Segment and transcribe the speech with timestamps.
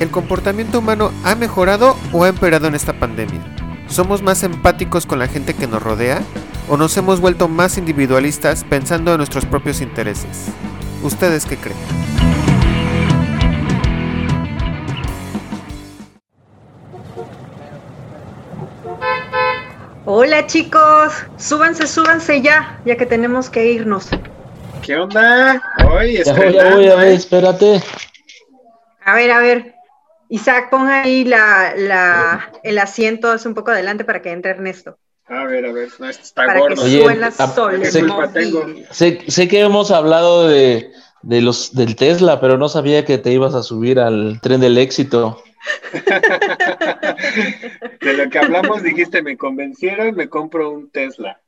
[0.00, 3.40] ¿El comportamiento humano ha mejorado o ha empeorado en esta pandemia?
[3.86, 6.20] ¿Somos más empáticos con la gente que nos rodea?
[6.68, 10.48] ¿O nos hemos vuelto más individualistas pensando en nuestros propios intereses?
[11.02, 11.78] ¿Ustedes qué creen?
[20.06, 24.08] Hola chicos, súbanse, súbanse ya, ya que tenemos que irnos.
[24.82, 25.62] ¿Qué onda?
[25.88, 27.80] Hoy Ya voy, ya voy, a ver, espérate.
[29.04, 29.73] A ver, a ver.
[30.28, 34.98] Isaac, pon ahí la, la, el asiento, es un poco adelante para que entre Ernesto.
[35.26, 36.76] A ver, a ver, no, este está Para gordo.
[36.76, 37.80] que Oye, suena a- sol.
[37.82, 38.66] ¿qué culpa tengo?
[38.90, 40.90] Sé, sé que hemos hablado de,
[41.22, 44.78] de los del Tesla, pero no sabía que te ibas a subir al tren del
[44.78, 45.42] éxito.
[48.00, 51.40] De lo que hablamos dijiste, me convencieron, me compro un Tesla.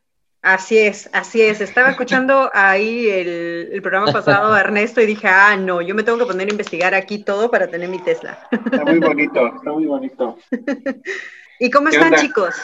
[0.42, 1.60] Así es, así es.
[1.60, 6.02] Estaba escuchando ahí el, el programa pasado a Ernesto y dije, ah, no, yo me
[6.02, 8.38] tengo que poner a investigar aquí todo para tener mi Tesla.
[8.52, 10.38] Está muy bonito, está muy bonito.
[11.58, 12.22] ¿Y cómo ¿Qué están onda?
[12.22, 12.54] chicos?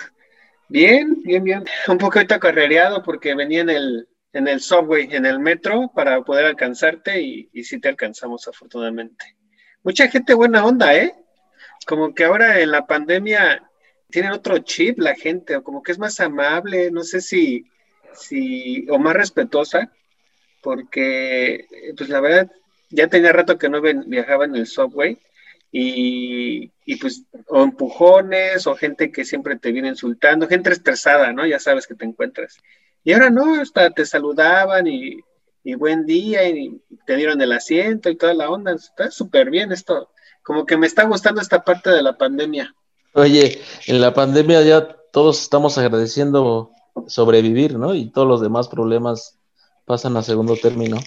[0.69, 1.64] Bien, bien, bien.
[1.88, 6.46] Un ahorita carrereado porque venía en el, en el subway, en el metro, para poder
[6.46, 9.36] alcanzarte y, y sí te alcanzamos afortunadamente.
[9.83, 11.14] Mucha gente buena onda, ¿eh?
[11.86, 13.68] Como que ahora en la pandemia
[14.12, 17.64] tienen otro chip la gente, o como que es más amable, no sé si,
[18.14, 19.92] si, o más respetuosa,
[20.62, 22.50] porque, pues la verdad,
[22.91, 25.18] ya tenía rato que no viajaba en el subway
[25.72, 31.46] y, y pues o empujones o gente que siempre te viene insultando, gente estresada, ¿no?
[31.46, 32.58] Ya sabes que te encuentras.
[33.02, 35.20] Y ahora no, hasta te saludaban y,
[35.64, 38.74] y buen día y te dieron el asiento y toda la onda.
[38.74, 40.10] Está súper bien esto.
[40.42, 42.74] Como que me está gustando esta parte de la pandemia.
[43.14, 46.70] Oye, en la pandemia ya todos estamos agradeciendo
[47.06, 47.94] sobrevivir, ¿no?
[47.94, 49.38] Y todos los demás problemas
[49.84, 50.98] pasan a segundo término.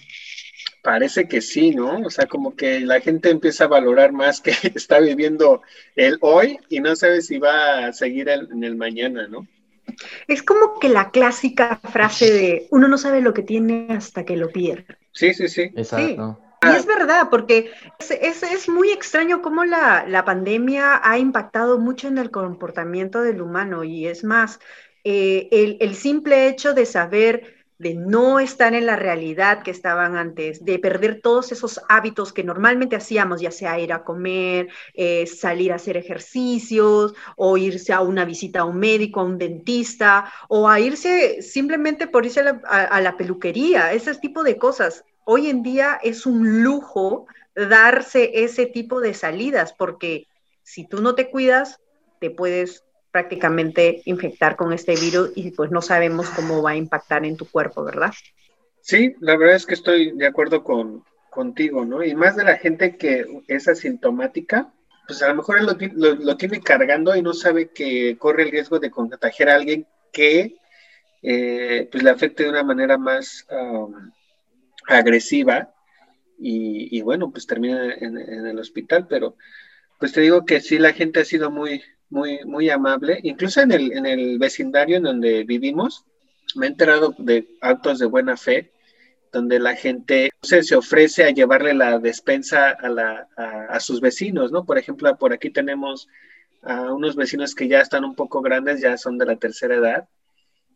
[0.84, 2.00] Parece que sí, ¿no?
[2.06, 5.62] O sea, como que la gente empieza a valorar más que está viviendo
[5.96, 9.48] el hoy y no sabe si va a seguir el- en el mañana, ¿no?
[10.28, 14.38] Es como que la clásica frase de uno no sabe lo que tiene hasta que
[14.38, 14.98] lo pierde.
[15.14, 15.72] Sí, sí, sí.
[15.76, 16.40] Exacto.
[16.62, 21.78] Y es verdad, porque es, es- es muy extraño cómo la, la pandemia ha impactado
[21.78, 23.84] mucho en el comportamiento del humano.
[23.84, 24.60] Y es más,
[25.08, 30.66] eh, el, simple hecho de saber, de no estar en la realidad que estaban antes,
[30.66, 35.72] de perder todos esos hábitos que normalmente hacíamos, ya sea ir a comer, eh, salir
[35.72, 40.68] a hacer ejercicios, o irse a una visita a un médico, a un dentista, o
[40.68, 45.06] a irse simplemente por irse a la, a la peluquería, ese tipo de cosas.
[45.24, 50.26] Hoy en día es un lujo darse ese tipo de salidas, porque
[50.64, 51.80] si tú no te cuidas,
[52.20, 52.85] te puedes
[53.16, 57.46] prácticamente infectar con este virus y pues no sabemos cómo va a impactar en tu
[57.50, 58.12] cuerpo, ¿verdad?
[58.82, 62.04] Sí, la verdad es que estoy de acuerdo con, contigo, ¿no?
[62.04, 64.74] Y más de la gente que es asintomática,
[65.08, 68.80] pues a lo mejor lo, lo- tiene cargando y no sabe que corre el riesgo
[68.80, 70.56] de contagiar a alguien que
[71.24, 73.46] eh, pues le afecte de una manera más
[74.88, 75.74] agresiva
[76.40, 78.18] y, bueno, pues termina en
[78.48, 79.38] el hospital, pero
[80.00, 81.84] pues te digo que sí, la gente ha sido muy,
[82.16, 86.06] muy, muy amable, incluso en el, en el vecindario en donde vivimos,
[86.56, 88.72] me he enterado de actos de buena fe,
[89.34, 94.00] donde la gente se, se ofrece a llevarle la despensa a, la, a, a, sus
[94.00, 94.66] vecinos, ¿no?
[94.66, 96.08] Por ejemplo, por aquí tenemos
[96.64, 100.08] a unos vecinos que ya están un poco grandes, ya son de la tercera edad,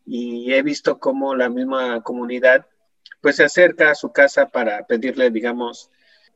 [0.05, 2.65] y he visto cómo la misma comunidad
[3.21, 5.89] pues se acerca a su casa para pedirle, digamos,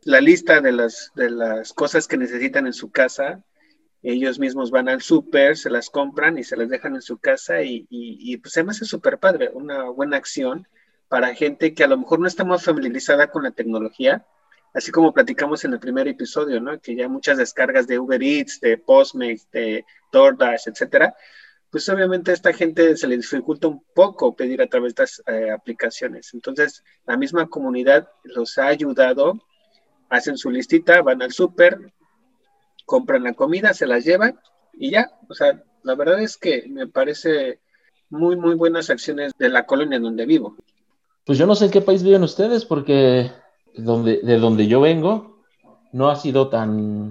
[0.03, 3.43] la lista de las, de las cosas que necesitan en su casa.
[4.03, 7.63] Ellos mismos van al súper, se las compran y se las dejan en su casa
[7.63, 10.67] y, y, y pues se me hace súper padre, una buena acción
[11.07, 14.25] para gente que a lo mejor no está muy familiarizada con la tecnología,
[14.73, 16.79] así como platicamos en el primer episodio, ¿no?
[16.81, 21.15] Que ya muchas descargas de Uber Eats, de Postmates, de DoorDash, etcétera,
[21.69, 25.23] pues obviamente a esta gente se le dificulta un poco pedir a través de estas
[25.27, 26.33] eh, aplicaciones.
[26.33, 29.39] Entonces, la misma comunidad los ha ayudado,
[30.09, 31.79] hacen su listita, van al súper,
[32.85, 34.39] compran la comida, se las llevan
[34.73, 35.11] y ya.
[35.29, 37.59] O sea, la verdad es que me parece
[38.09, 40.55] muy, muy buenas acciones de la colonia donde vivo.
[41.25, 43.31] Pues yo no sé en qué país viven ustedes, porque
[43.75, 45.43] donde, de donde yo vengo
[45.91, 47.09] no ha sido tan,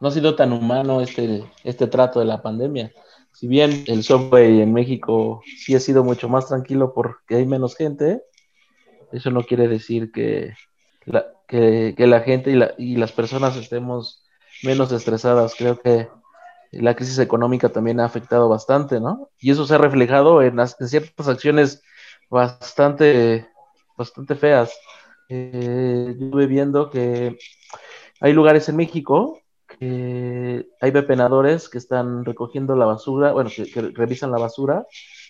[0.00, 2.92] no ha sido tan humano este, este trato de la pandemia.
[3.32, 7.74] Si bien el subway en México sí ha sido mucho más tranquilo porque hay menos
[7.74, 8.22] gente,
[9.12, 10.54] eso no quiere decir que
[11.04, 14.23] la, que la gente y, la, y las personas estemos
[14.62, 15.54] menos estresadas.
[15.56, 16.08] Creo que
[16.72, 19.30] la crisis económica también ha afectado bastante, ¿no?
[19.38, 21.82] Y eso se ha reflejado en, las, ciertas acciones
[22.30, 23.48] bastante,
[23.96, 24.76] bastante feas.
[25.28, 27.38] Eh, yo estuve viendo que
[28.20, 29.40] hay lugares en México
[29.78, 34.86] que hay bepenadores que están recogiendo la basura, bueno, que, revisan la basura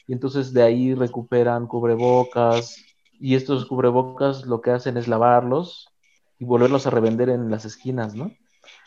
[0.06, 2.76] y entonces de ahí recuperan cubrebocas
[3.12, 5.88] y estos cubrebocas lo que hacen es lavarlos
[6.38, 8.30] y volverlos a revender en las esquinas, ¿no?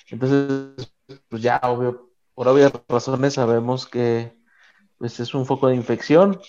[0.10, 0.92] Entonces,
[1.30, 4.34] pues ya obvio, por obvias razones sabemos que
[4.98, 6.40] pues es un foco de infección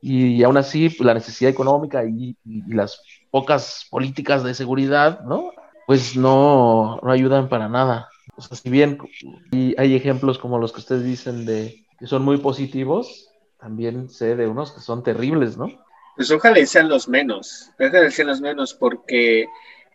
[0.00, 2.36] y, aún así pues, la necesidad económica y,
[2.68, 5.52] las pocas políticas de seguridad, ¿no?
[5.86, 8.08] Pues no, no ayudan para nada.
[8.36, 8.98] O sea, si bien
[9.76, 13.28] hay ejemplos como los que ustedes dicen de que son muy positivos,
[13.58, 15.68] también sé de unos que son terribles, ¿no?
[16.16, 19.46] Pues ojalá sean los menos, ojalá sean los menos, porque,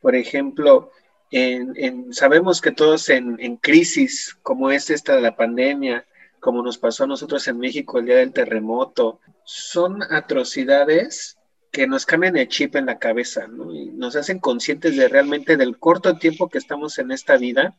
[0.02, 0.92] por ejemplo,
[1.34, 6.06] en, sabemos que todos en, crisis, como es esta de la pandemia,
[6.40, 11.38] como nos pasó a nosotros en México el día del terremoto, son atrocidades
[11.72, 13.48] que nos cambian el chip en la cabeza.
[13.74, 17.76] Y nos hacen conscientes de realmente del corto tiempo que estamos en esta vida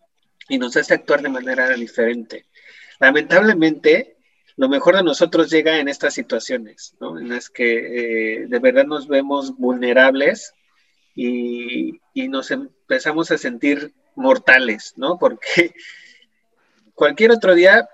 [0.49, 2.47] y nos hace actuar de manera diferente.
[2.99, 4.17] Lamentablemente,
[4.57, 6.97] lo mejor de nosotros llega en estas situaciones.
[7.01, 10.55] En las que eh, de verdad nos vemos vulnerables
[11.15, 15.19] y, nos empezamos a sentir mortales, ¿no?
[15.19, 15.75] Porque
[16.95, 17.89] cualquier otro día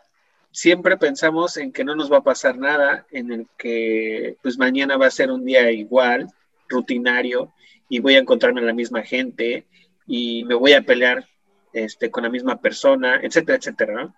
[0.52, 4.96] siempre pensamos en que no nos va a pasar nada, en el que pues mañana
[4.96, 6.28] va a ser un día igual,
[6.68, 7.52] rutinario,
[7.88, 9.66] y voy a encontrarme a la misma gente
[10.06, 11.28] y me voy a pelear
[11.72, 14.14] este, con la misma persona, etcétera, etcétera.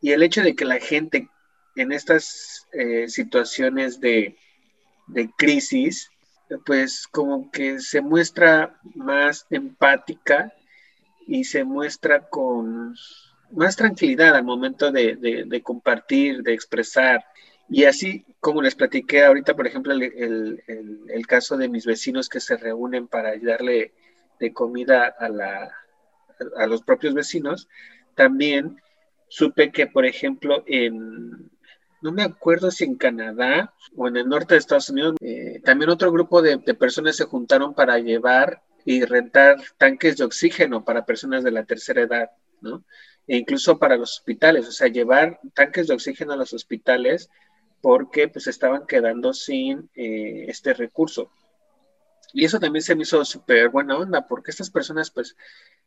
[0.00, 1.28] Y el hecho de que la gente
[1.76, 4.36] en estas eh, situaciones de,
[5.06, 6.10] de crisis,
[6.64, 10.52] pues como que se muestra más empática
[11.26, 12.94] y se muestra con
[13.50, 17.24] más tranquilidad al momento de, compartir, de expresar.
[17.68, 22.56] Y así como les platiqué ahorita, por ejemplo, el, caso de mis vecinos que se
[22.56, 23.92] reúnen para darle
[24.40, 25.72] de comida a, la,
[26.56, 27.68] a los propios vecinos,
[28.14, 28.80] también
[29.28, 31.50] supe que, por ejemplo, en,
[32.02, 35.90] no me acuerdo si en Canadá o en el norte de Estados Unidos, eh, también
[35.90, 41.44] otro grupo de, personas se juntaron para llevar y rentar tanques de oxígeno para personas
[41.44, 42.84] de la tercera edad, ¿no?
[43.26, 47.30] e incluso para los hospitales, o sea, llevar tanques de oxígeno a los hospitales
[47.80, 51.30] porque pues estaban quedando sin eh, este recurso.
[52.32, 55.36] Y eso también se me hizo súper buena onda, porque estas personas pues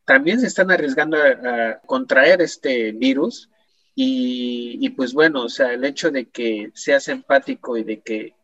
[0.04, 3.50] también se están arriesgando a, contraer este virus
[3.98, 8.34] y, pues bueno, o sea, el hecho de que seas empático y de que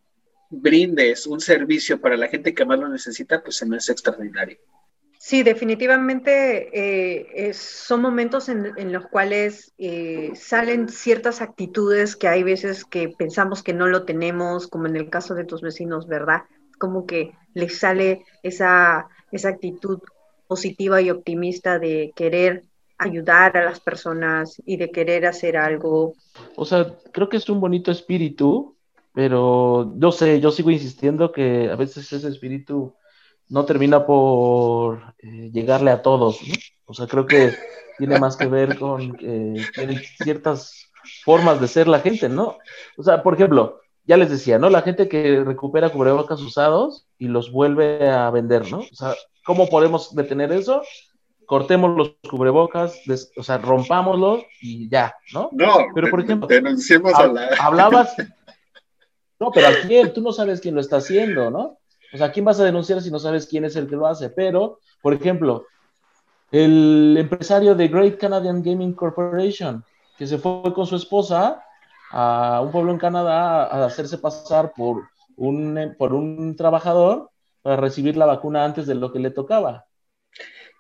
[0.49, 4.57] brindes un servicio para la gente que más lo necesita, pues se me hace extraordinario.
[5.19, 12.87] Sí, definitivamente eh, son momentos en, los cuales eh, salen ciertas actitudes que hay veces
[12.87, 16.45] que pensamos que no lo tenemos, como en el caso de tus vecinos, ¿verdad?
[16.79, 20.01] Como que les sale esa, esa actitud
[20.49, 22.65] positiva y optimista de querer
[23.03, 26.15] ayudar a las personas y de querer hacer algo.
[26.57, 28.77] O sea, creo que es un bonito espíritu,
[29.15, 32.95] pero yo sé, yo sigo insistiendo que a veces ese espíritu
[33.49, 36.41] no termina por eh, llegarle a todos.
[36.87, 37.53] O sea, creo que
[37.99, 39.17] tiene más que ver con
[40.23, 40.91] ciertas
[41.25, 42.59] formas de ser la gente, ¿no?
[42.97, 44.71] O sea, por ejemplo, ya les decía, ¿no?
[44.71, 48.79] La gente que recupera cubrebocas usados y los vuelve a vender, ¿no?
[48.81, 49.15] O sea,
[49.45, 50.83] ¿cómo podemos detener eso?
[51.53, 52.99] Cortemos los cubrebocas,
[53.37, 55.51] o sea, rompámoslos y ya, ¿no?
[55.53, 57.49] No, pero por ejemplo, a la...
[57.61, 58.17] hablabas,
[59.39, 60.15] no, pero ¿a quién?
[60.15, 61.77] Tú no sabes quién lo está haciendo, ¿no?
[62.15, 64.31] O sea, ¿quién vas a denunciar si no sabes quién es el que lo hace?
[64.31, 65.67] Pero, por ejemplo,
[66.51, 69.85] el empresario de Great Canadian Gaming Corporation,
[70.17, 71.63] que se fue con su esposa
[72.13, 75.03] a un pueblo en Canadá a hacerse pasar por
[75.37, 77.31] un, por un trabajador
[77.61, 79.85] para recibir la vacuna antes de lo que le tocaba.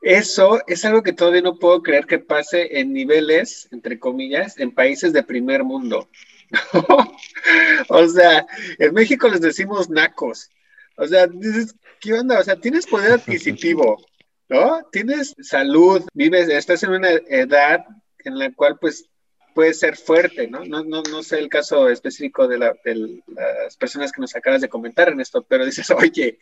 [0.02, 4.74] Eso es algo que todavía no puedo creer que pase en niveles, entre comillas, en
[4.74, 6.08] países de primer mundo.
[7.88, 8.44] o sea,
[8.78, 10.50] en México les decimos nacos,
[10.96, 12.40] o sea, dices, ¿qué onda?
[12.40, 14.04] O sea, tienes poder adquisitivo,
[14.48, 14.82] ¿no?
[14.90, 17.86] Tienes salud, vives, estás en una edad
[18.24, 19.08] en la cual pues
[19.54, 20.64] puedes ser fuerte, ¿no?
[20.64, 24.60] No, no, no sé el caso específico de, la, de las personas que nos acabas
[24.60, 26.38] de comentar en esto, pero dices, oye,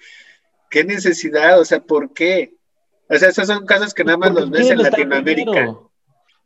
[0.70, 1.60] ¿qué necesidad?
[1.60, 2.54] O sea, ¿por qué?
[3.10, 5.78] O sea, esos son casos que nada más los ves en Latinoamérica.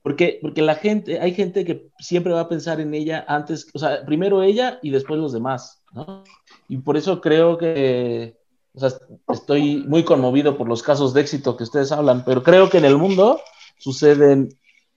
[0.03, 3.79] Porque, porque la gente, hay gente que siempre va a pensar en ella antes, o
[3.79, 6.25] sea, primero ella y después los demás, ¿no?
[6.69, 8.37] Y por eso creo que,
[8.75, 8.91] o sea,
[9.29, 12.85] estoy muy conmovido por los casos de éxito que ustedes hablan, pero creo que en
[12.85, 13.41] el mundo
[13.79, 14.51] suceden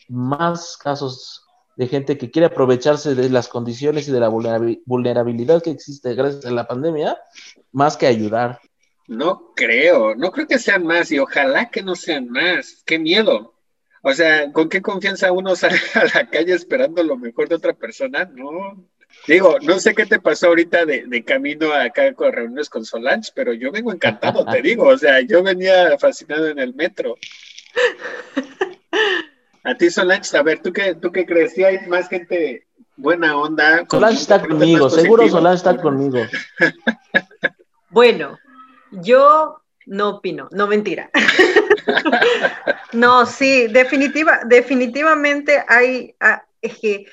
[0.10, 1.44] más casos
[1.78, 6.46] de gente que quiere aprovecharse de las condiciones y de la vulnerabilidad que existe gracias
[6.46, 7.18] a la pandemia,
[7.72, 8.60] más que ayudar.
[9.08, 12.84] No creo, no creo que sean más y ojalá que no sean más.
[12.86, 13.54] Qué miedo.
[14.02, 17.74] O sea, ¿con qué confianza uno sale a la calle esperando lo mejor de otra
[17.74, 18.30] persona?
[18.34, 18.86] No.
[19.26, 23.54] Digo, no sé qué te pasó ahorita de, camino acá con reuniones con Solange, pero
[23.54, 24.88] yo vengo encantado, te digo.
[24.88, 27.16] O sea, yo venía fascinado en el metro.
[29.64, 31.54] A ti, Solange, a ver, ¿tú qué, tú qué crees?
[31.54, 33.86] ¿Si hay más gente buena onda?
[33.90, 36.20] Solange está conmigo, seguro Solange está conmigo.
[37.90, 38.38] Bueno,
[38.92, 41.10] yo no opino, no mentira.
[42.94, 47.06] no, sí, definitiva, definitivamente hay, ah, es que,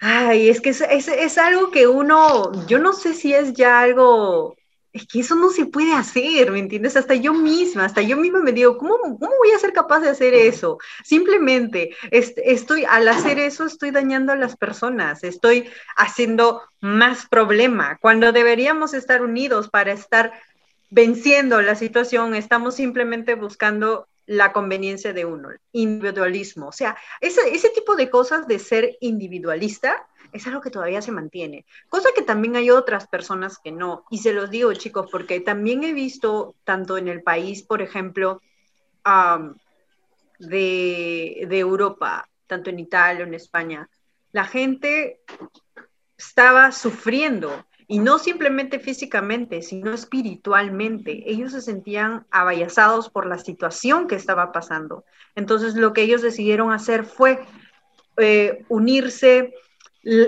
[0.00, 4.56] ay, es que es, es, algo que uno, yo no sé si es ya algo,
[4.92, 6.96] es que eso no se puede hacer, ¿me entiendes?
[6.96, 10.08] Hasta yo misma, hasta yo misma me digo, ¿cómo, cómo voy a ser capaz de
[10.08, 10.78] hacer eso?
[11.04, 18.32] Simplemente estoy, al hacer eso, estoy dañando a las personas, estoy haciendo más problema, cuando
[18.32, 20.32] deberíamos estar unidos para estar
[20.90, 26.68] venciendo la situación, estamos simplemente buscando la conveniencia de uno, individualismo.
[26.68, 31.10] O sea, ese, ese tipo de cosas de ser individualista es algo que todavía se
[31.10, 31.64] mantiene.
[31.88, 34.04] Cosa que también hay otras personas que no.
[34.10, 38.40] Y se los digo, chicos, porque también he visto, tanto en el país, por ejemplo,
[40.38, 43.88] de, de Europa, tanto en Italia en España,
[44.32, 45.20] la gente
[46.16, 51.24] estaba sufriendo y no simplemente físicamente, sino espiritualmente.
[51.26, 55.04] Ellos se sentían avallazados por la situación que estaba pasando.
[55.34, 57.44] Entonces lo que ellos decidieron hacer fue
[58.16, 59.54] eh, unirse,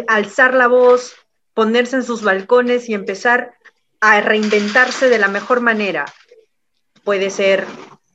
[0.08, 1.14] alzar la voz,
[1.54, 3.54] ponerse en sus balcones y empezar
[4.00, 6.06] a reinventarse de la mejor manera.
[7.04, 7.64] Puede ser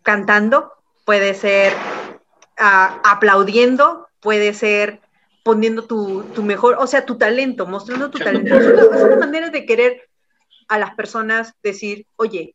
[0.04, 0.74] cantando,
[1.06, 1.72] puede ser
[2.58, 5.00] ah, aplaudiendo, puede ser
[5.48, 8.54] poniendo tu, mejor, o sea, tu talento, mostrando tu talento.
[8.54, 10.10] Es una, manera de querer
[10.68, 12.54] a las personas decir, oye,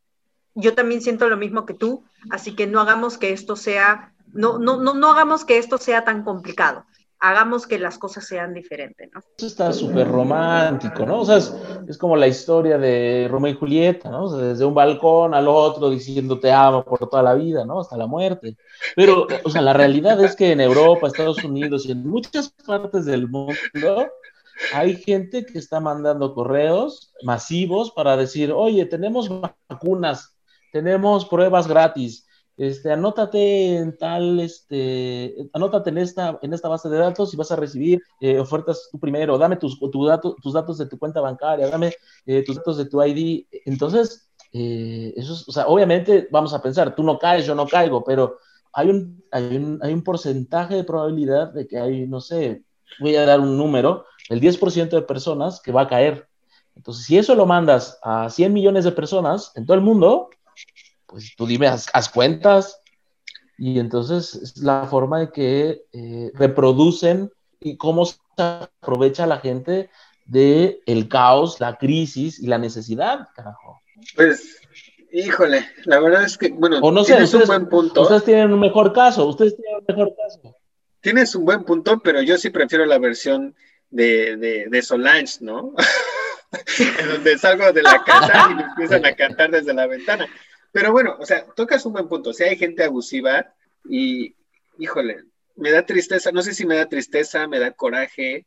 [0.55, 4.59] yo también siento lo mismo que tú, así que no hagamos que esto sea, no,
[4.59, 6.85] no, no, no hagamos que esto sea tan complicado
[7.23, 9.21] hagamos que las cosas sean diferentes, ¿no?
[9.39, 11.21] Eso está súper romántico, ¿no?
[11.21, 14.29] O sea, es, como la historia de Romeo y Julieta, ¿no?
[14.37, 17.79] Desde un balcón al otro diciendo te amo por toda la vida, ¿no?
[17.79, 18.57] Hasta la muerte.
[18.97, 23.05] Pero, o sea, la realidad es que en Europa, Estados Unidos y en muchas partes
[23.05, 23.55] del mundo
[24.75, 29.31] hay gente que está mandando correos masivos para decir, oye, tenemos
[29.69, 30.37] vacunas,
[30.73, 37.37] tenemos pruebas gratis, este, anótate en tal, este, anótate en esta, base de datos y
[37.37, 39.79] vas a recibir eh, ofertas tú primero, dame tus,
[40.53, 41.95] datos de tu cuenta bancaria, dame
[42.27, 43.47] eh, tus datos de tu ID.
[43.65, 45.15] Entonces, eh,
[45.67, 48.39] obviamente vamos a pensar, tú no caes, yo no caigo, pero
[48.73, 52.65] hay un porcentaje de probabilidad de que hay, no sé,
[53.01, 56.29] voy a dar un número, el 10% de personas que va a caer.
[56.75, 60.31] Entonces, si eso lo mandas a 100 millones de personas en todo el mundo,
[61.13, 62.81] pues tú dime, haz, cuentas.
[63.59, 69.91] Y entonces es la forma de que eh, reproducen y cómo se aprovecha la gente
[70.25, 73.81] de el caos, la crisis y la necesidad, carajo.
[74.17, 74.59] Pues,
[75.13, 78.03] híjole, la verdad es que, bueno, tienes un buen punto.
[78.03, 80.57] Ustedes tienen un mejor caso, ustedes tienen un mejor caso.
[81.03, 83.55] Tienes un buen punto, pero yo sí prefiero la versión
[83.91, 85.75] de, de, de Solange, ¿no?
[86.79, 90.27] en donde salgo de la casa y me empiezan a cantar desde la ventana.
[90.73, 92.33] Pero bueno, o sea, tocas un buen punto.
[92.33, 93.55] Sea, hay gente abusiva
[93.89, 94.35] y,
[94.79, 95.25] híjole,
[95.57, 98.47] me da tristeza, no sé si me da tristeza, me da coraje,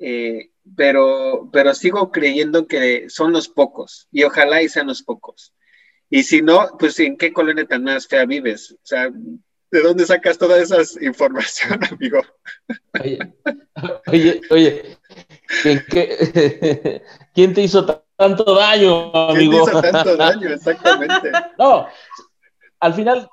[0.00, 5.54] eh, pero, pero sigo creyendo que son los pocos y ojalá y sean los pocos.
[6.08, 8.72] Y si no, pues ¿en qué colonia tan más fea vives?
[8.72, 12.20] O sea, ¿de dónde sacas toda esa información, amigo?
[14.08, 14.98] Oye, oye
[17.34, 19.66] ¿quién te hizo tanto daño, amigo.
[19.66, 21.32] hizo tanto daño, exactamente.
[21.58, 21.86] No,
[22.78, 23.30] al final.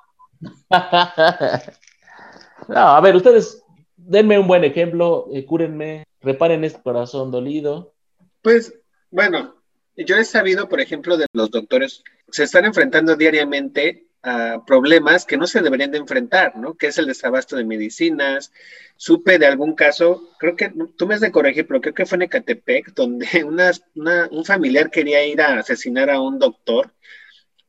[2.68, 3.62] no, a ver, ustedes
[3.96, 7.92] denme un buen ejemplo, eh, cúrenme, reparen este corazón dolido.
[8.40, 8.72] Pues,
[9.10, 9.56] bueno,
[9.94, 15.36] yo he sabido, por ejemplo, de los doctores, se están enfrentando diariamente a problemas que
[15.36, 16.74] no se deberían de enfrentar, ¿no?
[16.74, 18.52] Que es el desabasto de medicinas.
[18.96, 22.16] Supe de algún caso, creo que tú me has de corregir, pero creo que fue
[22.16, 23.28] en Ecatepec, donde
[24.30, 26.92] un familiar quería ir a asesinar a un doctor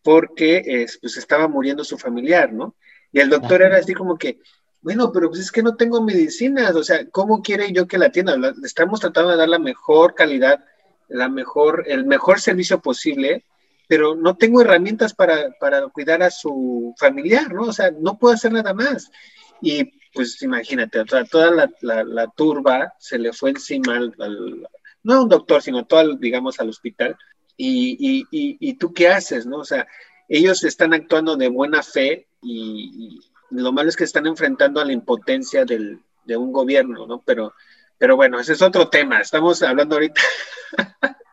[0.02, 2.76] porque pues estaba muriendo su familiar, ¿no?
[3.12, 4.40] Y el doctor era así como que,
[4.82, 8.08] bueno, pero pues es que no tengo medicinas, o sea, ¿cómo quiere yo que la
[8.08, 8.36] atienda?
[8.64, 10.64] estamos tratando de dar la mejor calidad,
[11.10, 13.46] la mejor, el mejor servicio posible,
[13.90, 15.52] pero no tengo herramientas para,
[15.92, 17.64] cuidar a su familiar, ¿no?
[17.64, 19.12] O sea, no puedo hacer nada más.
[19.64, 24.14] Y pues imagínate, toda la, turba se le fue encima al,
[25.02, 27.18] no a un doctor, sino todo, digamos, al hospital.
[27.58, 29.58] Y, y, y, tú qué haces, ¿no?
[29.58, 29.88] O sea,
[30.28, 33.20] ellos están actuando de buena fe y,
[33.50, 37.24] lo malo es que están enfrentando a la impotencia del, de un gobierno, ¿no?
[37.26, 37.56] Pero,
[37.98, 39.20] pero bueno, ese es otro tema.
[39.20, 40.22] Estamos hablando ahorita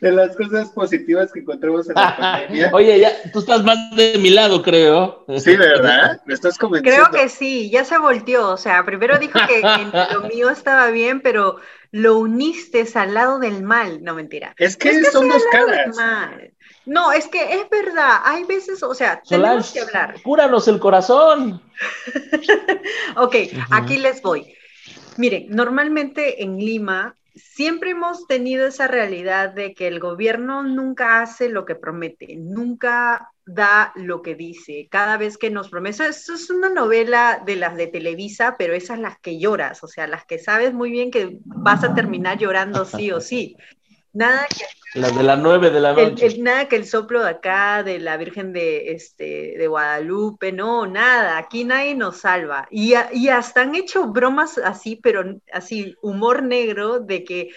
[0.00, 2.70] de las cosas positivas que encontramos en la pandemia.
[2.72, 5.24] Oye, ya, tú estás más de mi lado, creo.
[5.38, 6.20] Sí, ¿verdad?
[6.26, 7.08] Me estás convenciendo.
[7.08, 8.50] Creo que sí, ya se volteó.
[8.50, 9.62] O sea, primero dijo que
[10.14, 11.56] lo mío estaba bien, pero
[11.90, 14.02] lo uniste al lado del mal.
[14.02, 14.54] No, mentira.
[14.58, 15.96] Es que, son dos caras.
[16.84, 18.20] No, es que es verdad.
[18.24, 20.20] Hay veces, o sea, tenemos que hablar.
[20.22, 21.62] Cúranos el corazón.
[23.16, 23.36] ok,
[23.70, 24.54] aquí les voy.
[25.16, 31.48] Miren, normalmente en Lima siempre hemos tenido esa realidad de que el gobierno nunca hace
[31.48, 34.88] lo que promete, nunca da lo que dice.
[34.90, 38.98] Cada vez que nos promete, eso es una novela de las de Televisa, pero esas
[38.98, 42.84] las que lloras, o sea, las que sabes muy bien que vas a terminar llorando
[42.84, 43.56] sí o sí.
[44.16, 46.38] Nada que las de las nueve de la noche.
[46.38, 51.36] nada que el soplo de acá, de la Virgen de, este, de Guadalupe, no, nada,
[51.36, 52.66] aquí nadie nos salva.
[52.70, 57.50] Y, y hasta han hecho bromas así, pero así, humor negro, de que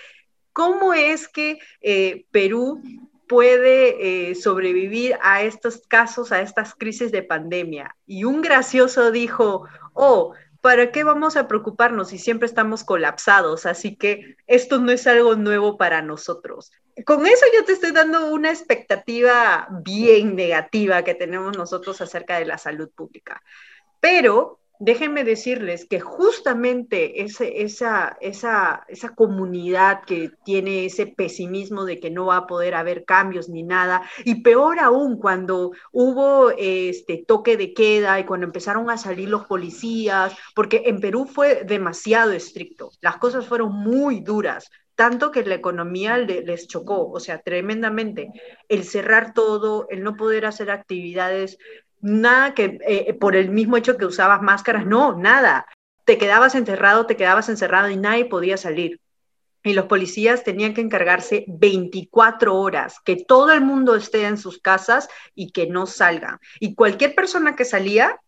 [0.51, 2.81] cómo es que eh, Perú
[3.29, 7.95] puede eh, sobrevivir a estos casos, a estas crisis de pandemia.
[8.05, 13.65] Y un gracioso dijo, oh, ¿para qué vamos a preocuparnos si siempre estamos colapsados?
[13.65, 16.71] Así que esto no es algo nuevo para nosotros.
[17.05, 22.45] Con eso yo te estoy dando una expectativa bien negativa que tenemos nosotros acerca de
[22.45, 23.41] la salud pública.
[23.99, 28.17] Pero déjenme decirles que justamente esa, esa,
[28.87, 33.63] esa comunidad que tiene ese pesimismo de que no va a poder haber cambios ni
[33.63, 39.29] nada, y peor aún cuando hubo este toque de queda y cuando empezaron a salir
[39.29, 45.45] los policías, porque en Perú fue demasiado estricto, las cosas fueron muy duras, tanto que
[45.45, 48.33] la economía les chocó, o sea, tremendamente.
[48.67, 51.57] El cerrar todo, el no poder hacer actividades
[52.01, 55.65] nada que eh, por el mismo hecho que usabas máscaras, no, nada.
[56.05, 58.99] Te quedabas encerrado, te quedabas encerrado y nadie podía salir.
[59.63, 64.59] Y los policías tenían que encargarse 24 horas, que todo el mundo esté en sus
[64.59, 66.39] casas y que no salga.
[66.59, 68.19] Y cualquier persona que salía,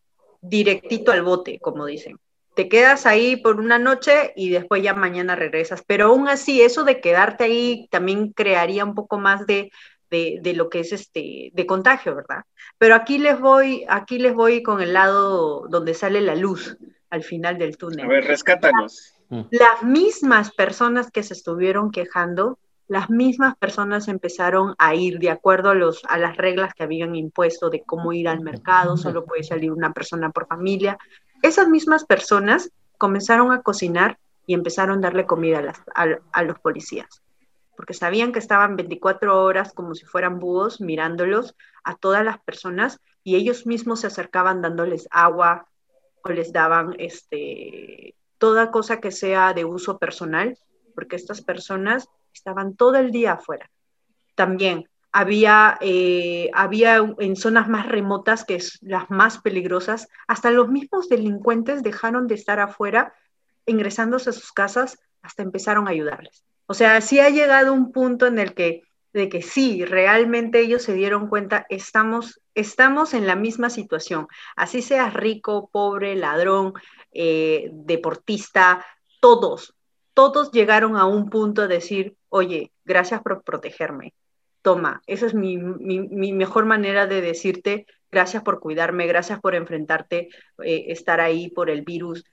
[0.42, 2.20] directito al bote, como dicen.
[2.54, 5.84] Te quedas ahí por una noche y después ya mañana regresas.
[5.88, 9.72] Pero aún así, eso de quedarte ahí también crearía un poco más de
[10.12, 12.44] de, lo que es este, de contagio, ¿verdad?
[12.78, 16.78] Pero aquí les voy, aquí les voy con el lado donde sale la luz
[17.10, 18.06] al final del túnel.
[18.06, 19.16] A ver, rescátanos.
[19.30, 19.42] Mm.
[19.52, 25.70] Las mismas personas que se estuvieron quejando, las mismas personas empezaron a ir de acuerdo
[25.70, 29.44] a, los, a las reglas que habían impuesto de cómo ir al mercado, solo puede
[29.44, 30.98] salir una persona por familia.
[31.42, 37.22] Esas mismas personas comenzaron a cocinar y empezaron a darle comida a los policías
[37.82, 43.00] porque sabían que estaban 24 horas como si fueran búhos mirándolos a todas las personas
[43.24, 45.66] y ellos mismos se acercaban dándoles agua
[46.24, 50.60] o les daban este, toda cosa que sea de uso personal,
[50.94, 53.72] porque estas personas estaban todo el día afuera.
[54.36, 60.70] También había, eh, había en zonas más remotas, que es las más peligrosas, hasta los
[60.70, 63.16] mismos delincuentes dejaron de estar afuera,
[63.66, 66.46] ingresándose a sus casas, hasta empezaron a ayudarles.
[66.72, 70.82] O sea, sí ha llegado un punto en el que, de que sí, realmente ellos
[70.82, 76.72] se dieron cuenta, estamos, estamos en la misma situación, así seas rico, pobre, ladrón,
[77.12, 78.86] eh, deportista,
[79.20, 79.76] todos,
[80.14, 84.14] todos llegaron a un punto de decir, oye, gracias por protegerme.
[84.62, 90.30] Toma, esa es mi, mejor manera de decirte, gracias por cuidarme, gracias por enfrentarte,
[90.64, 92.24] eh, estar ahí por el virus,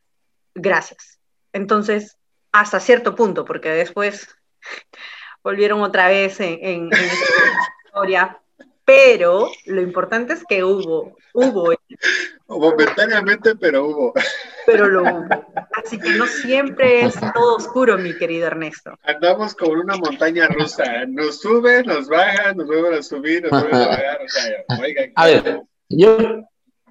[0.54, 1.18] gracias.
[1.52, 2.18] Entonces,
[2.52, 4.28] hasta cierto punto, porque después
[5.42, 6.90] volvieron otra vez en, en,
[7.84, 8.38] historia.
[8.84, 11.74] Pero lo importante es que hubo, hubo.
[12.46, 14.14] Momentáneamente, pero hubo.
[14.64, 15.26] Pero lo hubo.
[15.72, 18.98] Así que no siempre es todo oscuro, mi querido Ernesto.
[19.02, 21.04] Andamos como en una montaña rusa.
[21.06, 24.20] Nos sube, nos baja, nos vuelven a subir, nos vuelven a bajar.
[24.24, 26.16] O sea, oigan, a ver, yo,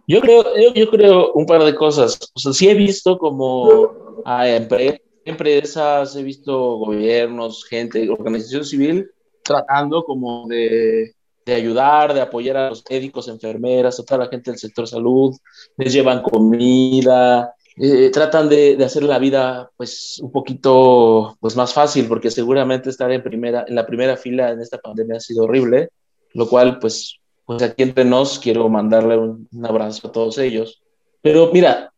[0.05, 2.31] yo creo, yo, creo un par de cosas.
[2.35, 9.11] O sea, sí he visto como a empresas empresas, he visto gobiernos, gente, organización civil
[9.47, 14.51] tratando como de, de, ayudar, de apoyar a los médicos, enfermeras, a toda la gente
[14.51, 15.35] del sector salud,
[15.77, 21.73] les llevan comida, eh, tratan de, de, hacer la vida pues un poquito pues más
[21.73, 25.45] fácil, porque seguramente estar en, primera, en la primera fila en esta pandemia ha sido
[25.45, 25.89] horrible,
[26.33, 30.81] lo cual pues, pues aquí entre nos quiero mandarle un, un abrazo a todos ellos.
[31.21, 31.91] Pero mira,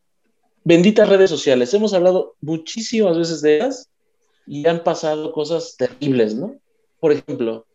[0.64, 1.74] benditas redes sociales.
[1.74, 3.90] Hemos hablado muchísimas veces de ellas
[4.46, 6.56] y han pasado cosas terribles, ¿no?
[7.00, 7.66] Por ejemplo,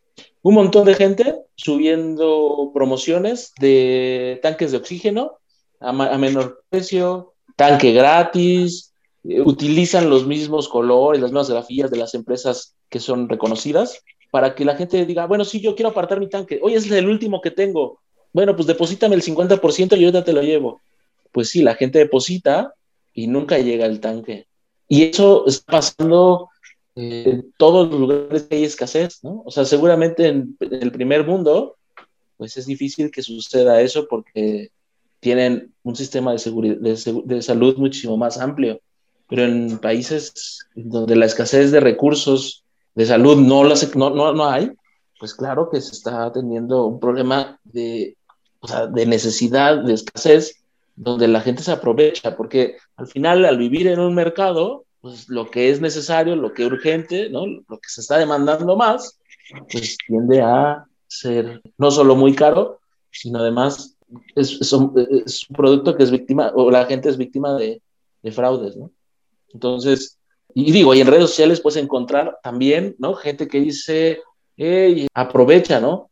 [0.42, 5.38] un montón de gente subiendo promociones de tanques de oxígeno
[5.80, 8.92] a, menor precio, tanque gratis,
[9.22, 14.64] utilizan los mismos colores, las mismas grafías de las empresas que son reconocidas para que
[14.64, 17.50] la gente diga, bueno, sí, yo quiero apartar mi tanque, oye, es el último que
[17.50, 18.00] tengo,
[18.32, 20.80] bueno, pues deposítame el 50% y ahorita te lo llevo.
[21.34, 22.74] Pues sí, la gente deposita
[23.12, 24.46] y nunca llega el tanque.
[24.88, 26.48] Y eso está pasando
[26.94, 29.42] en todos los lugares que hay escasez, ¿no?
[29.44, 31.76] O sea, seguramente en, el primer mundo,
[32.36, 34.70] pues es difícil que suceda eso porque
[35.18, 38.80] tienen un sistema de, seguridad, de, salud muchísimo más amplio.
[39.28, 42.62] Pero en países donde la escasez de recursos
[42.94, 44.70] de salud no, no, no, no hay,
[45.18, 48.16] pues claro que se está teniendo un problema de
[48.64, 50.63] o sea, de necesidad, de escasez,
[50.96, 55.50] donde la gente se aprovecha, porque al final, al vivir en un mercado, pues lo
[55.50, 57.46] que es necesario, lo que es urgente, ¿no?
[57.46, 59.18] Lo que se está demandando más,
[59.70, 62.80] pues tiende a ser no solo muy caro,
[63.10, 63.96] sino además
[64.34, 64.94] es, es, un,
[65.54, 67.82] producto que es víctima, o la gente es víctima de,
[68.22, 68.76] de fraudes.
[69.52, 70.18] Entonces,
[70.54, 73.14] y digo, y en redes sociales puedes encontrar también, ¿no?
[73.14, 74.22] Gente que dice,
[74.56, 75.92] hey, aprovecha, ¿no?
[75.92, 76.10] O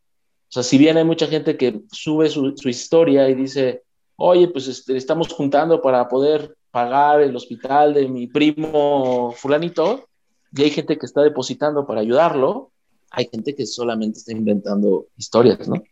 [0.49, 3.82] sea, si bien hay mucha gente que sube su, historia y dice,
[4.15, 10.07] oye, pues este, estamos juntando para poder pagar el hospital de mi primo fulanito,
[10.55, 12.71] y hay gente que está depositando para ayudarlo,
[13.11, 15.83] hay gente que solamente está inventando historias, ¿no?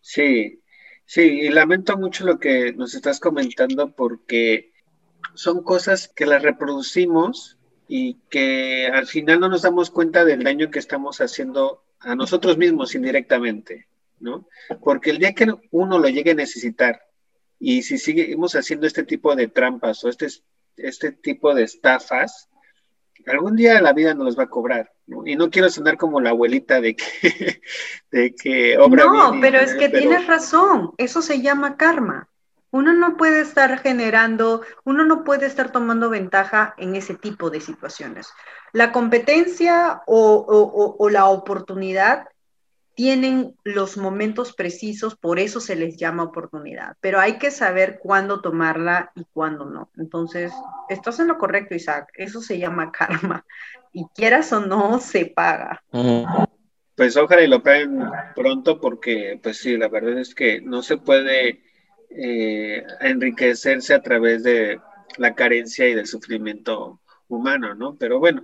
[0.00, 0.60] Sí,
[1.04, 4.72] sí, y lamento mucho lo que nos estás comentando porque
[5.34, 7.56] son cosas que las reproducimos
[7.88, 12.56] y que al final no nos damos cuenta del daño que estamos haciendo a nosotros
[12.56, 13.86] mismos indirectamente.
[14.20, 14.46] ¿no?
[14.82, 17.00] Porque el día que uno lo llegue a necesitar
[17.60, 20.28] y si seguimos haciendo este tipo de trampas o este,
[20.78, 22.48] este tipo de estafas,
[23.26, 25.26] algún día la vida nos va a cobrar, ¿no?
[25.26, 27.60] Y no quiero sonar como la abuelita de que,
[28.10, 32.28] de que obra No, pero es que tienes razón, eso se llama karma.
[32.72, 37.60] Uno no puede estar generando, uno no puede estar tomando ventaja en ese tipo de
[37.60, 38.32] situaciones.
[38.72, 42.28] La competencia o, o la oportunidad
[43.00, 48.42] tienen los momentos precisos, por eso se les llama oportunidad, pero hay que saber cuándo
[48.42, 49.90] tomarla y cuándo no.
[49.96, 50.52] Entonces,
[50.90, 52.92] estás en lo correcto, Isaac, eso se llama
[53.32, 53.46] karma,
[53.90, 55.82] y quieras o no, se paga.
[56.94, 58.02] Pues ojalá y lo paguen
[58.34, 61.62] pronto, porque pues sí, la verdad es que no se puede
[62.10, 64.78] eh, enriquecerse a través de
[65.16, 67.96] la carencia y del sufrimiento humano, ¿no?
[67.96, 68.42] Pero bueno,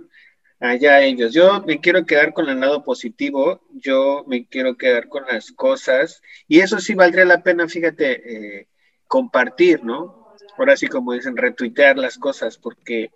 [0.59, 1.33] allá ellos.
[1.33, 6.21] Yo me quiero quedar con el lado positivo, yo me quiero quedar con las cosas
[6.47, 8.67] y eso sí valdría la pena, fíjate, eh,
[9.07, 10.35] compartir, ¿no?
[10.57, 13.11] Ahora sí, como dicen, retuitear las cosas, porque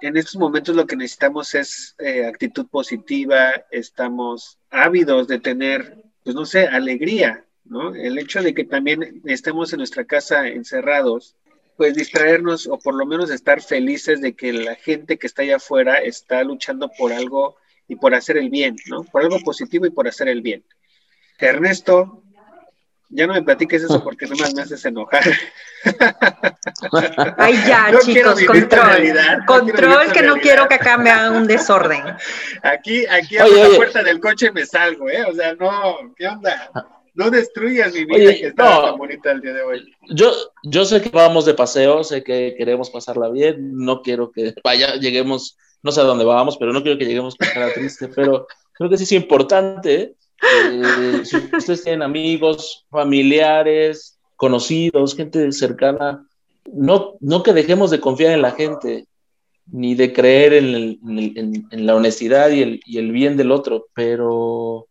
[0.00, 6.34] en estos momentos lo que necesitamos es eh, actitud positiva, estamos ávidos de tener, pues
[6.34, 7.94] no sé, alegría, ¿no?
[7.94, 11.36] El hecho de que también estemos en nuestra casa encerrados,
[11.78, 15.56] pues distraernos o por lo menos estar felices de que la gente que está allá
[15.56, 19.04] afuera está luchando por algo y por hacer el bien, ¿no?
[19.04, 20.64] Por algo positivo y por hacer el bien.
[21.38, 22.24] Ernesto,
[23.10, 25.22] ya no me platiques eso porque nomás me haces enojar.
[27.38, 29.14] Ay, ya, chicos, control.
[29.46, 32.02] control que no quiero que acá me hagan un desorden.
[32.64, 35.24] Aquí, aquí abro la puerta del coche y me salgo, ¿eh?
[35.30, 36.72] O sea, no, ¿qué onda?
[37.18, 39.92] No destruyas mi vida que está tan bonita el día de hoy.
[40.08, 40.30] Yo,
[40.62, 44.94] yo sé que vamos de paseo, sé que queremos pasarla bien, no quiero que vaya,
[44.94, 48.46] lleguemos, no sé a dónde vamos, pero no quiero que lleguemos con cara triste, pero
[48.72, 50.14] creo que sí es importante.
[50.62, 56.24] Eh, si ustedes tienen amigos, familiares, conocidos, gente cercana,
[56.72, 59.08] no, no que dejemos de confiar en la gente,
[59.66, 64.87] ni de creer en, en la honestidad y el, y el bien del otro, pero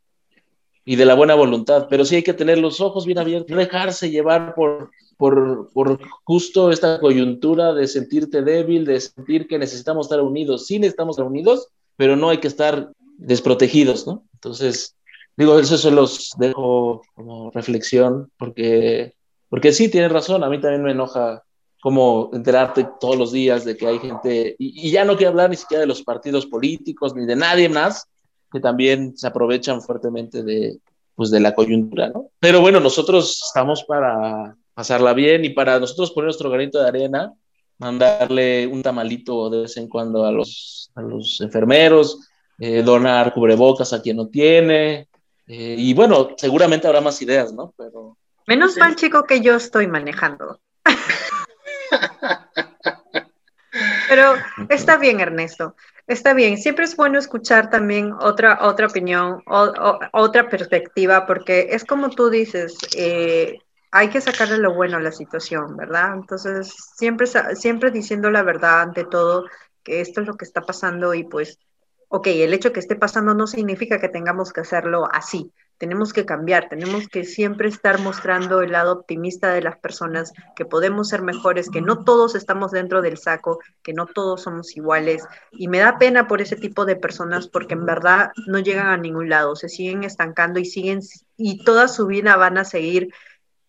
[0.89, 3.57] y de la buena voluntad, pero sí hay que tener los ojos bien abiertos, no
[3.57, 10.05] dejarse llevar por, por, por, justo esta coyuntura de sentirte débil, de sentir que necesitamos
[10.05, 10.65] estar unidos.
[10.65, 14.23] Sí necesitamos estar unidos, pero no hay que estar desprotegidos, ¿no?
[14.35, 14.95] Entonces,
[15.35, 19.13] digo, eso se los dejo como reflexión, porque,
[19.49, 21.43] porque sí, tienes razón, a mí también me enoja
[21.81, 25.49] como enterarte todos los días de que hay gente, y, y ya no quiero hablar
[25.49, 28.07] ni siquiera de los partidos políticos ni de nadie más,
[28.51, 30.79] que también se aprovechan fuertemente de,
[31.15, 32.29] pues, de la coyuntura, ¿no?
[32.39, 37.33] Pero bueno, nosotros estamos para pasarla bien y para nosotros poner nuestro granito de arena,
[37.79, 42.27] mandarle un tamalito de vez en cuando a los, a los enfermeros,
[42.59, 45.07] eh, donar cubrebocas a quien no tiene,
[45.47, 47.73] eh, y bueno, seguramente habrá más ideas, ¿no?
[47.77, 48.17] Pero...
[48.45, 50.59] Menos mal, chico, que yo estoy manejando.
[54.09, 54.33] Pero
[54.69, 55.75] está bien, Ernesto.
[56.07, 61.83] Está bien, siempre es bueno escuchar también otra, otra opinión, o, otra perspectiva, porque es
[61.83, 63.59] como tú dices, eh,
[63.91, 66.13] hay que sacarle lo bueno a la situación, ¿verdad?
[66.13, 69.47] Entonces, siempre, siempre diciendo la verdad ante todo,
[69.83, 71.59] que esto es lo que está pasando y pues,
[72.07, 76.25] ok, el hecho que esté pasando no significa que tengamos que hacerlo así, tenemos que
[76.25, 81.21] cambiar, tenemos que siempre estar mostrando el lado optimista de las personas, que podemos ser
[81.21, 85.23] mejores, que no todos estamos dentro del saco, que no todos somos iguales.
[85.51, 88.97] Y me da pena por ese tipo de personas porque en verdad no llegan a
[88.97, 91.01] ningún lado, se siguen estancando y siguen
[91.37, 93.13] y toda su vida van a seguir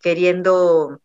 [0.01, 0.99] queriendo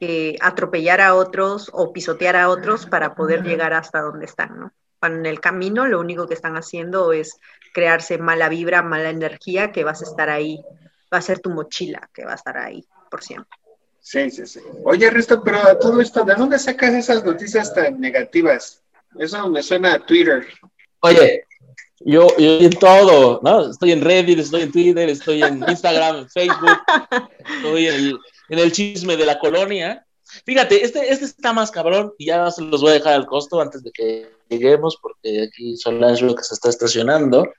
[0.00, 4.72] eh, atropellar a otros o pisotear a otros para poder llegar hasta donde están, ¿no?
[5.02, 7.38] En el camino lo único que están haciendo es
[7.72, 10.62] crearse mala vibra, mala energía, que vas a estar ahí,
[11.12, 13.58] va a ser tu mochila que va a estar ahí por siempre.
[14.00, 14.60] Sí, sí, sí.
[14.84, 18.82] Oye, Risto, pero a todo esto, ¿de dónde sacas esas noticias tan negativas?
[19.18, 20.44] Eso me suena a Twitter.
[21.00, 21.44] Oye,
[22.00, 23.70] yo, yo en todo, ¿no?
[23.70, 26.78] Estoy en Reddit, estoy en Twitter, estoy en Instagram, en Facebook,
[27.56, 28.18] estoy en
[28.58, 30.04] el, chisme de la colonia.
[30.44, 33.60] Fíjate, este, este está más cabrón y ya se los voy a dejar al costo
[33.60, 37.52] antes de que lleguemos, porque aquí Solange lo que se está estacionando.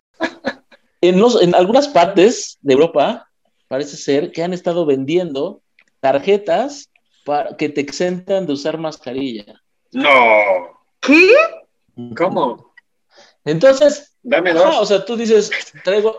[1.01, 3.29] En, los, en algunas partes de Europa
[3.67, 5.61] parece ser que han estado vendiendo
[5.99, 6.89] tarjetas
[7.25, 9.61] para que te exentan de usar mascarilla.
[9.91, 10.09] No.
[10.99, 11.29] ¿Qué?
[12.15, 12.73] ¿Cómo?
[13.45, 14.75] Entonces, Dame dos.
[14.79, 15.51] o sea, tú dices,
[15.83, 16.17] traigo,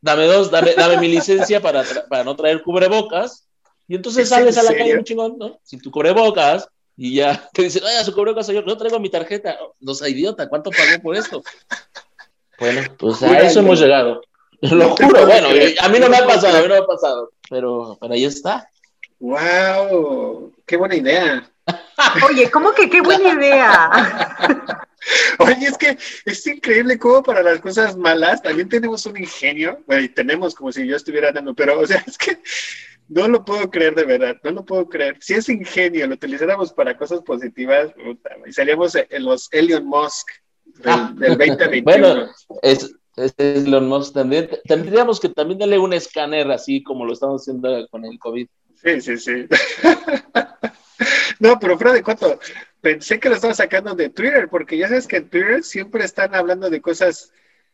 [0.00, 3.48] dame dos, dame, dame mi licencia para, para no traer cubrebocas.
[3.86, 5.60] Y entonces sales a la calle un chingón, ¿no?
[5.62, 9.56] Sin tu cubrebocas y ya te dicen, oye, su cubrebocas, yo no traigo mi tarjeta.
[9.78, 11.42] No sea idiota, ¿cuánto pagó por esto?
[12.58, 14.20] Bueno, pues a eso hemos llegado.
[14.60, 17.32] Lo juro, bueno, a mí no me ha pasado, a mí no me ha pasado,
[17.48, 18.68] pero, pero ahí está.
[19.20, 20.52] ¡Wow!
[20.66, 21.48] ¡Qué buena idea!
[22.28, 24.36] Oye, ¿cómo que qué buena idea?
[25.38, 30.02] Oye, es que es increíble cómo para las cosas malas también tenemos un ingenio, bueno,
[30.02, 32.38] y tenemos como si yo estuviera dando, pero o sea, es que
[33.08, 35.16] no lo puedo creer de verdad, no lo puedo creer.
[35.20, 37.92] Si ese ingenio lo utilizáramos para cosas positivas,
[38.46, 40.28] y salíamos en los Elon Musk
[40.82, 41.82] del, 2021.
[41.82, 42.30] bueno,
[42.62, 44.48] es, es Elon Musk también.
[44.64, 48.46] Tendríamos que también darle un escáner así como lo estamos haciendo con el COVID.
[48.82, 49.46] Sí, sí, sí.
[51.40, 52.38] no, pero fuera de cuánto,
[52.80, 56.34] pensé que lo estaba sacando de Twitter, porque ya sabes que en Twitter siempre están
[56.34, 57.32] hablando de cosas,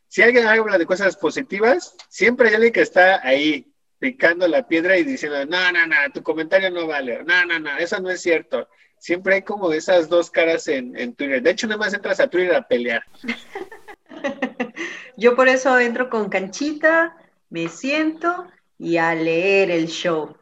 [0.09, 4.99] si alguien habla de cosas positivas, siempre hay alguien que está ahí picando la piedra
[4.99, 8.21] y diciendo, no, no, no, tu comentario no vale, no, no, no, eso no es
[8.21, 8.69] cierto.
[9.05, 11.43] Siempre hay como esas dos caras en, en Twitter.
[11.43, 13.05] De hecho, nada más entras a Twitter a pelear.
[15.19, 17.15] Yo por eso entro con canchita,
[17.51, 18.47] me siento
[18.79, 20.35] y a leer el show.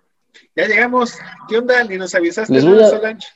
[0.54, 1.18] Ya llegamos.
[1.48, 1.82] ¿Qué onda?
[1.82, 3.26] Ni nos avisaste, Solange.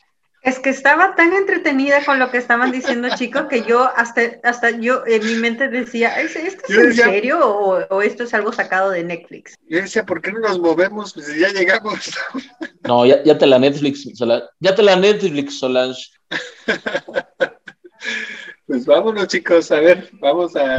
[0.47, 4.71] Es que estaba tan entretenida con lo que estaban diciendo, chicos, que yo hasta, hasta
[4.71, 7.41] yo en mi mente decía, ¿esto es en serio
[7.91, 9.57] o, esto es algo sacado de Netflix?
[9.69, 11.15] Yo decía, ¿por qué no nos movemos?
[11.15, 12.13] Pues ya llegamos.
[12.85, 14.47] No, ya, ya te la Netflix, Solange.
[14.61, 16.13] Ya te la Netflix, Solange.
[18.69, 20.77] Pues vámonos, chicos, a ver, vamos a,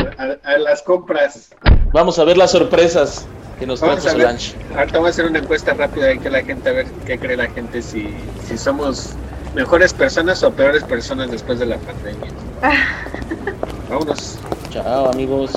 [0.59, 1.53] las compras.
[1.91, 3.25] Vamos a ver las sorpresas
[3.59, 4.57] que nos trae Solange.
[4.73, 7.35] Ahorita vamos a hacer una encuesta rápida y que la gente, a ver qué cree
[7.35, 9.17] la gente, si, si somos
[9.57, 12.29] mejores personas o peores personas después de la pandemia.
[13.89, 14.37] Vámonos.
[14.69, 15.51] Chao, amigos.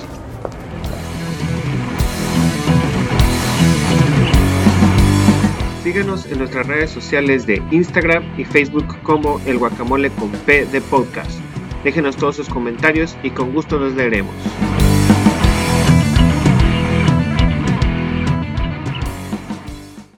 [5.83, 10.81] Síguenos en nuestras redes sociales de Instagram y Facebook como El Guacamole con P de
[10.81, 11.39] Podcast.
[11.85, 14.35] Déjenos todos sus comentarios y con gusto los leeremos.